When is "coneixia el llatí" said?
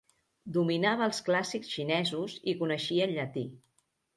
2.63-3.45